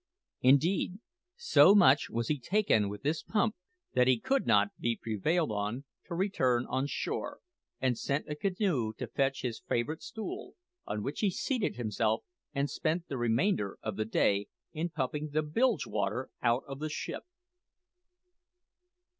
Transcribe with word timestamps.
Indeed, 0.41 0.97
so 1.35 1.75
much 1.75 2.09
was 2.09 2.27
he 2.27 2.39
taken 2.39 2.85
up 2.85 2.89
with 2.89 3.03
this 3.03 3.21
pump 3.21 3.55
that 3.93 4.07
he 4.07 4.19
could 4.19 4.47
not 4.47 4.69
be 4.79 4.97
prevailed 4.99 5.51
on 5.51 5.83
to 6.07 6.15
return 6.15 6.65
on 6.65 6.87
shore, 6.87 7.37
but 7.79 7.97
sent 7.99 8.27
a 8.27 8.33
canoe 8.33 8.93
to 8.93 9.05
fetch 9.05 9.43
his 9.43 9.59
favourite 9.59 10.01
stool, 10.01 10.55
on 10.87 11.03
which 11.03 11.19
he 11.19 11.29
seated 11.29 11.75
himself, 11.75 12.23
and 12.51 12.67
spent 12.67 13.09
the 13.09 13.17
remainder 13.19 13.77
of 13.83 13.95
the 13.95 14.05
day 14.05 14.47
in 14.73 14.89
pumping 14.89 15.29
the 15.29 15.43
bilge 15.43 15.85
water 15.85 16.31
out 16.41 16.63
of 16.67 16.79
the 16.79 16.89
ship! 16.89 17.21